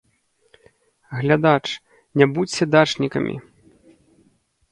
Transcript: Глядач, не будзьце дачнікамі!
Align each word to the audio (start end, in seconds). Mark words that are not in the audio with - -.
Глядач, 1.19 1.65
не 2.21 2.25
будзьце 2.37 2.63
дачнікамі! 2.77 3.35